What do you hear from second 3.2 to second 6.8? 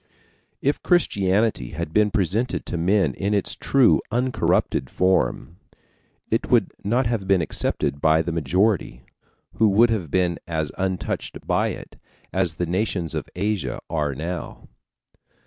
its true, uncorrupted form, it would